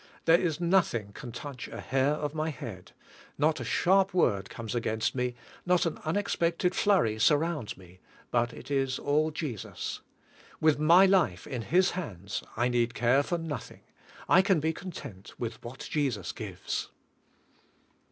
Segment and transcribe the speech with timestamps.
[0.25, 2.93] There is nothing can touch a hair of my head.
[3.37, 4.55] Not a sharp word 110 THE
[4.95, 7.99] COMPLETE SURRENDER comes against me; not an unexpected flurry sur rounds me,
[8.31, 9.99] but it is all Jecus.
[10.59, 13.81] With my life in His hands, I need care for nothing.
[14.27, 16.89] I can be content with what Jesus gives.